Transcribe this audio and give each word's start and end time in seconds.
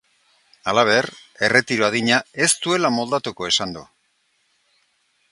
Halaber, 0.71 1.07
erretiro 1.47 1.85
adina 1.87 2.17
ez 2.45 2.49
duela 2.63 2.91
moldatuko 2.95 3.49
esan 3.51 3.75
du. 3.79 3.85